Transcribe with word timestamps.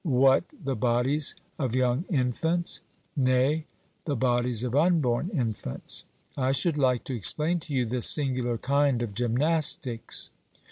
'What, 0.03 0.45
the 0.59 0.75
bodies 0.75 1.35
of 1.59 1.75
young 1.75 2.05
infants?' 2.09 2.81
Nay, 3.15 3.67
the 4.05 4.15
bodies 4.15 4.63
of 4.63 4.75
unborn 4.75 5.29
infants. 5.29 6.05
I 6.35 6.53
should 6.53 6.75
like 6.75 7.03
to 7.03 7.15
explain 7.15 7.59
to 7.59 7.73
you 7.75 7.85
this 7.85 8.09
singular 8.09 8.57
kind 8.57 9.03
of 9.03 9.13
gymnastics. 9.13 10.31